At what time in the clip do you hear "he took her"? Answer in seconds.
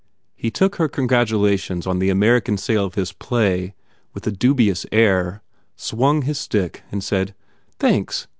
0.33-0.87